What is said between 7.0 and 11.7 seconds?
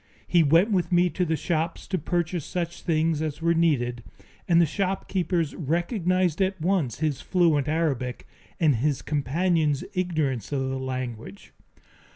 his fluent Arabic and his companion's ignorance of the language.